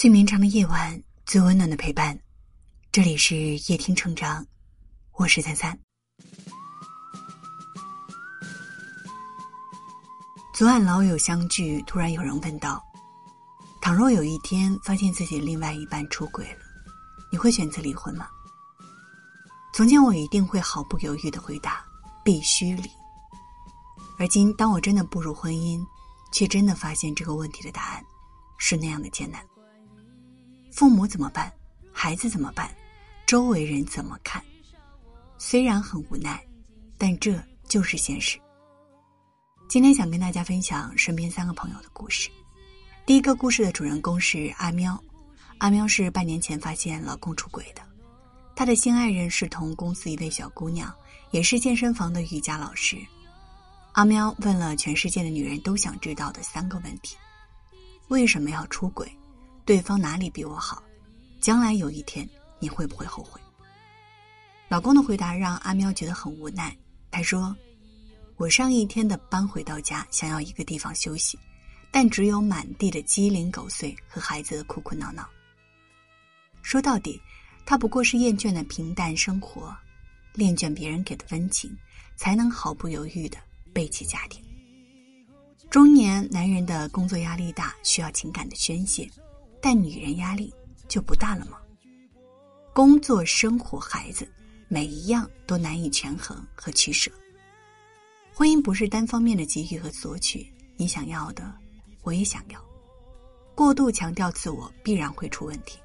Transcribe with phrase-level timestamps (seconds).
[0.00, 2.18] 最绵长的夜晚，最温暖的陪伴。
[2.90, 3.36] 这里是
[3.70, 4.42] 夜听成长，
[5.12, 5.78] 我是三三。
[10.54, 12.82] 昨晚老友相聚，突然有人问道
[13.82, 16.60] ：“倘若有一天发现自己另外一半出轨了，
[17.30, 18.26] 你会选择离婚吗？”
[19.74, 21.84] 从前我一定会毫不犹豫的回答
[22.24, 22.90] ：“必须离。”
[24.18, 25.84] 而今，当我真的步入婚姻，
[26.32, 28.02] 却真的发现这个问题的答案
[28.56, 29.44] 是那样的艰难。
[30.70, 31.52] 父母怎么办？
[31.92, 32.70] 孩子怎么办？
[33.26, 34.42] 周围人怎么看？
[35.36, 36.40] 虽然很无奈，
[36.96, 37.38] 但这
[37.68, 38.38] 就是现实。
[39.68, 42.30] 今天想跟大家分享身边三个朋友的故事。
[43.04, 44.98] 第一个故事的主人公是阿喵，
[45.58, 47.82] 阿喵是半年前发现老公出轨的，
[48.54, 50.94] 她的新爱人是同公司一位小姑娘，
[51.32, 52.96] 也是健身房的瑜伽老师。
[53.92, 57.16] 阿喵问了全世界的女人都想知道的三个问题：
[58.08, 59.10] 为什么要出轨？
[59.64, 60.82] 对方哪里比我好？
[61.40, 62.28] 将来有一天
[62.58, 63.40] 你会不会后悔？
[64.68, 66.76] 老公的回答让阿喵觉得很无奈。
[67.10, 67.56] 他说
[68.36, 71.38] ：“我上一天的班回到家，想要一个地方休息，
[71.90, 75.28] 但只有满地的鸡零狗碎和孩子的哭哭闹闹。
[76.62, 77.20] 说到底，
[77.64, 79.74] 他不过是厌倦了平淡生活，
[80.34, 81.76] 恋倦别人给的温情，
[82.16, 83.38] 才能毫不犹豫的
[83.72, 84.44] 背弃家庭。
[85.70, 89.10] 中年男人的工作压力大，需要情感的宣泄。”
[89.60, 90.52] 但女人压力
[90.88, 91.58] 就不大了吗？
[92.72, 94.26] 工作、生活、孩子，
[94.68, 97.10] 每一样都难以权衡和取舍。
[98.32, 101.52] 婚姻不是单方面的给予和索取，你想要的，
[102.02, 102.64] 我也想要。
[103.54, 105.78] 过度强调自我，必然会出问题。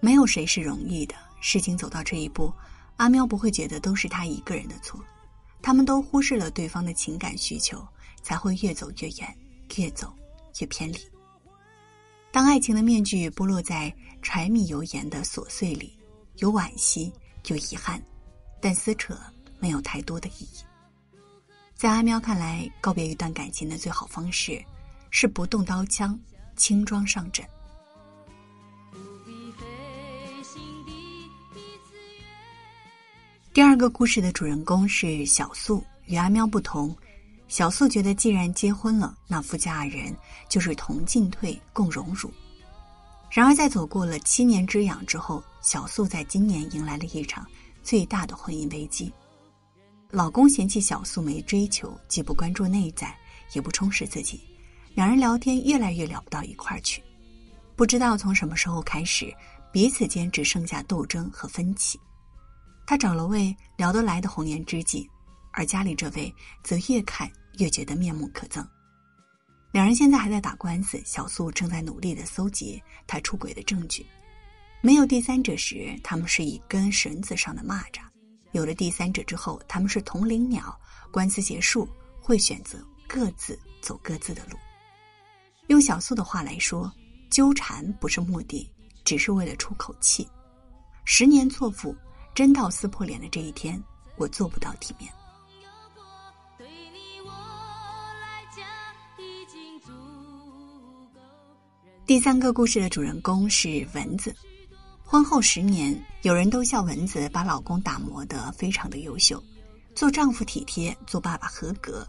[0.00, 2.52] 没有谁是容易的，事情走到这一步，
[2.96, 5.00] 阿喵不会觉得都是他一个人的错，
[5.62, 7.86] 他们都忽视了对方的情感需求，
[8.22, 9.38] 才会越走越远，
[9.76, 10.12] 越走
[10.58, 10.98] 越偏离。
[12.30, 15.98] 当爱情的面具剥落在柴米油盐的琐碎里，
[16.36, 17.12] 有惋惜，
[17.46, 18.02] 有遗憾，
[18.60, 19.18] 但撕扯
[19.58, 20.58] 没有太多的意义。
[21.74, 24.62] 在阿喵看来，告别一段感情的最好方式，
[25.10, 26.18] 是不动刀枪，
[26.54, 27.44] 轻装上阵。
[33.54, 36.94] 第二个故事的主人公是小素，与阿喵不同。
[37.48, 40.14] 小素觉得，既然结婚了，那夫妻二人
[40.48, 42.30] 就是同进退，共荣辱。
[43.30, 47.46] 然而，在走过了七年之痒之后，小素在今年迎来了一场
[47.82, 49.12] 最大的婚姻危机。
[50.10, 53.14] 老公嫌弃小素没追求，既不关注内在，
[53.54, 54.40] 也不充实自己，
[54.94, 57.02] 两人聊天越来越聊不到一块儿去。
[57.76, 59.34] 不知道从什么时候开始，
[59.72, 61.98] 彼此间只剩下斗争和分歧。
[62.86, 65.08] 他找了位聊得来的红颜知己。
[65.58, 66.32] 而家里这位
[66.62, 68.64] 则越看越觉得面目可憎。
[69.72, 74.06] 两人现在还在打官司，小素正在努力的搜集他出轨的证据。
[74.80, 78.02] 没有第三者时，他们是一根绳子上的蚂蚱；
[78.52, 80.78] 有了第三者之后，他们是同林鸟。
[81.10, 81.88] 官司结束，
[82.22, 84.56] 会选择各自走各自的路。
[85.66, 86.88] 用小素的话来说，
[87.30, 88.72] 纠缠不是目的，
[89.04, 90.28] 只是为了出口气。
[91.04, 91.96] 十年错付，
[92.32, 93.82] 真到撕破脸的这一天，
[94.14, 95.12] 我做不到体面。
[102.08, 104.34] 第三个故事的主人公是蚊子。
[105.04, 109.44] 婚后十年，有人都笑蚊子把老公打磨得非常的优秀，
[109.94, 112.08] 做丈夫体贴，做爸爸合格。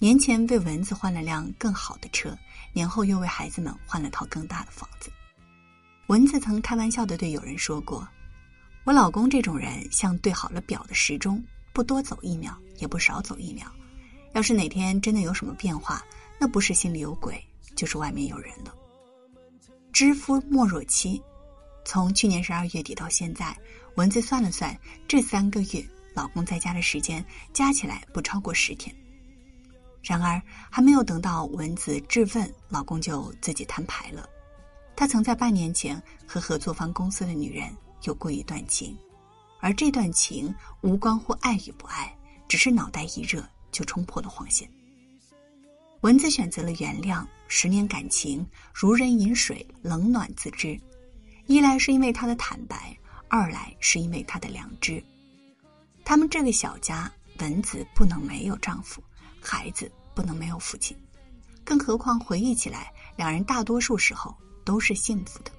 [0.00, 2.36] 年前为蚊子换了辆更好的车，
[2.72, 5.12] 年后又为孩子们换了套更大的房子。
[6.08, 8.04] 蚊子曾开玩笑的对有人说过
[8.82, 11.40] ：“我老公这种人像对好了表的时钟，
[11.72, 13.70] 不多走一秒，也不少走一秒。
[14.32, 16.04] 要是哪天真的有什么变化，
[16.36, 17.40] 那不是心里有鬼，
[17.76, 18.74] 就是外面有人了。”
[19.96, 21.22] 知夫莫若妻，
[21.82, 23.56] 从去年十二月底到现在，
[23.94, 27.24] 蚊子算了算，这三个月老公在家的时间
[27.54, 28.94] 加起来不超过十天。
[30.02, 30.38] 然而，
[30.70, 34.28] 还没有等到蚊子质问，老公就自己摊牌了。
[34.94, 38.94] 他曾在半年前和合作方公司的女人有过一段情，
[39.60, 42.14] 而这段情无关乎爱与不爱，
[42.46, 43.42] 只是脑袋一热
[43.72, 44.70] 就冲破了黄线。
[46.02, 50.78] 蚊子选择了原谅，十年感情如人饮水，冷暖自知。
[51.46, 52.96] 一来是因为他的坦白，
[53.28, 55.02] 二来是因为他的良知。
[56.04, 59.02] 他们这个小家，蚊子不能没有丈夫，
[59.40, 60.96] 孩子不能没有父亲，
[61.64, 65.50] 更何况回忆起来，两人大多数时候都是幸福的。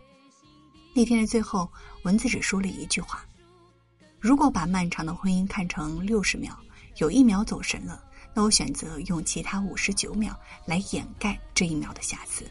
[0.93, 1.69] 那天的最后，
[2.03, 3.25] 蚊子只说了一句话
[4.19, 6.57] ：“如果把漫长的婚姻看成六十秒，
[6.97, 8.03] 有一秒走神了。”
[8.37, 12.45] 那我选择用其他五十九秒来掩盖这一秒的瑕疵。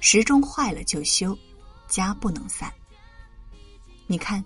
[0.00, 1.34] 时钟坏了就修，
[1.88, 2.70] 家不能散。
[4.06, 4.44] 你看，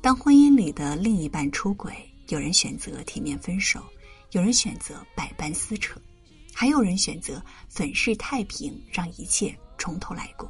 [0.00, 1.92] 当婚姻里的另一半出轨，
[2.28, 3.82] 有人选择体面分手，
[4.30, 6.00] 有人选择百般撕扯，
[6.54, 10.48] 还有人选择粉饰太平，让一切从头来过。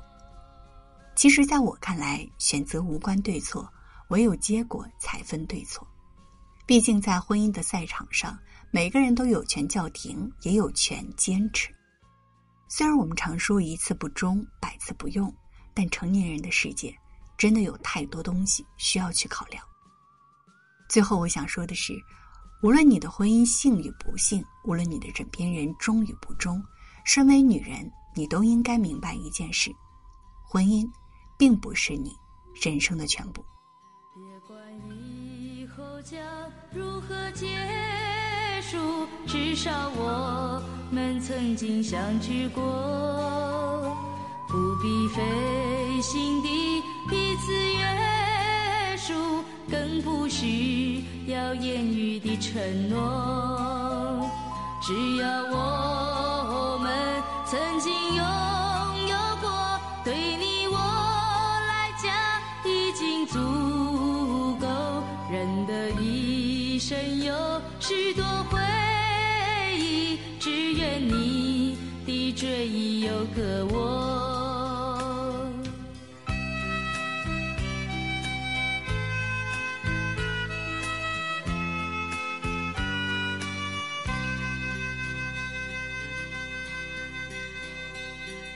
[1.17, 3.67] 其实，在我看来，选择无关对错，
[4.09, 5.89] 唯有结果才分对错。
[6.67, 8.39] 毕竟，在婚姻的赛场上，
[8.71, 11.75] 每个人都有权叫停，也有权坚持。
[12.69, 15.35] 虽然我们常说一次不忠，百次不用，
[15.75, 16.95] 但成年人的世界，
[17.37, 19.63] 真的有太多东西需要去考量。
[20.89, 21.95] 最后，我想说的是，
[22.63, 26.63] 无论你的婚姻幸与不幸，无论你的枕边人忠与不忠，
[27.05, 29.71] 身为女人，你都应该明白一件事：
[30.49, 30.89] 婚姻。
[31.41, 32.15] 并不是你
[32.63, 33.43] 人生的全部。
[34.13, 34.59] 别管
[34.91, 36.21] 以后将
[36.71, 37.47] 如何结
[38.71, 38.77] 束，
[39.27, 40.63] 至少我
[40.93, 42.63] 们曾经相聚过。
[44.47, 49.13] 不必费心地彼此约束，
[49.69, 54.31] 更不需要言语的承诺。
[54.81, 56.93] 只要我们
[57.47, 58.25] 曾经拥
[59.09, 59.51] 有过，
[60.05, 60.79] 对你我
[61.67, 62.13] 来讲
[62.65, 63.37] 已经足
[64.61, 64.69] 够。
[65.29, 66.40] 人的一。
[66.81, 67.35] 生有
[67.79, 68.59] 许多回
[69.77, 74.17] 忆，只愿你的追忆有个我。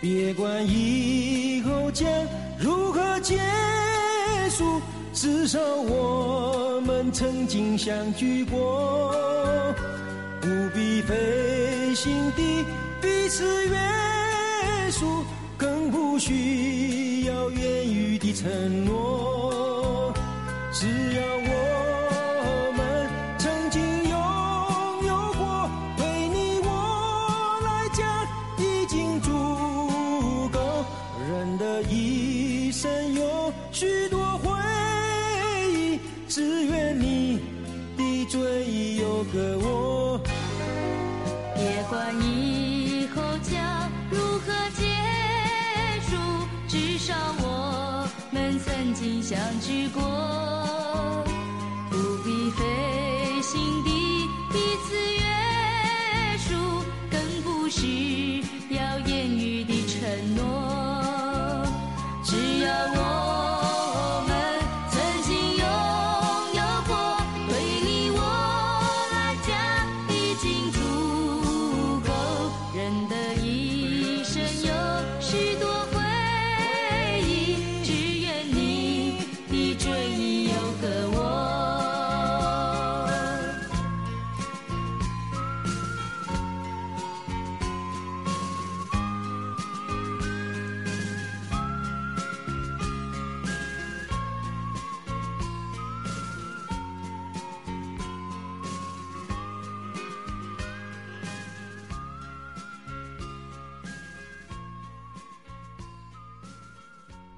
[0.00, 2.11] 别管以后将
[2.59, 3.38] 如何结
[4.49, 4.81] 束。
[5.14, 9.14] 至少我们曾经相聚过，
[10.40, 12.64] 不必费心地
[13.00, 15.25] 彼此约束，
[15.56, 20.12] 更不需要言语的承诺。
[20.72, 21.22] 只要
[49.05, 50.33] 曾经相聚过。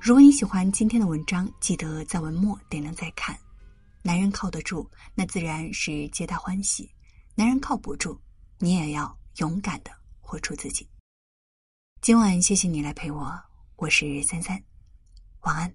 [0.06, 3.36] 如果你喜欢今天的文章，记得在文末点亮再看。
[4.02, 6.88] 男人靠得住，那自然是皆大欢喜；
[7.34, 8.16] 男人靠不住，
[8.60, 10.88] 你也要勇敢的活出自己。
[12.02, 13.36] 今晚谢谢你来陪我，
[13.74, 14.62] 我是三三，
[15.40, 15.74] 晚安。